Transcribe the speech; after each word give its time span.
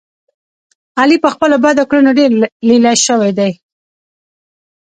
علي 0.99 1.17
په 1.25 1.29
خپلو 1.33 1.55
بدو 1.63 1.83
کړنو 1.89 2.11
ډېر 2.19 2.31
لیله 2.69 2.91
شو 3.05 3.17
دی. 3.37 3.51